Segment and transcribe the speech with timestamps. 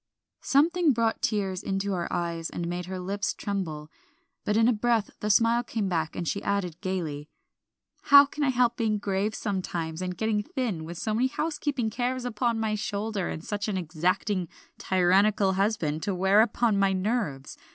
[0.41, 3.91] Something brought tears into her eyes and made her lips tremble,
[4.43, 7.29] but in a breath the smile came back, and she added gayly
[8.05, 12.25] "How can I help being grave sometimes, and getting thin, with so many housekeeping cares
[12.25, 14.47] upon my shoulders, and such an exacting,
[14.79, 17.55] tyrannical husband to wear upon my nerves.